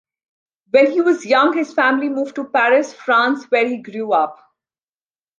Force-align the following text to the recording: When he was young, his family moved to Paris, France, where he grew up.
When 0.71 0.89
he 0.89 0.99
was 0.99 1.27
young, 1.27 1.55
his 1.55 1.75
family 1.75 2.09
moved 2.09 2.33
to 2.37 2.45
Paris, 2.45 2.91
France, 2.91 3.43
where 3.51 3.67
he 3.67 3.83
grew 3.83 4.13
up. 4.13 4.39